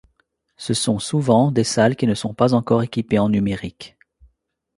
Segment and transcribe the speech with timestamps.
[0.57, 3.97] Ce sont, souvent, des salles qui ne sont pas encore équipées en numérique.